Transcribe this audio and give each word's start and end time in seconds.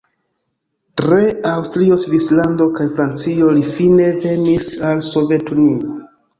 Tra 1.01 1.19
Aŭstrio, 1.49 1.99
Svislando 2.05 2.67
kaj 2.79 2.89
Francio 2.97 3.53
li 3.61 3.69
fine 3.71 4.11
venis 4.27 4.73
al 4.93 5.07
Sovetunio. 5.13 5.97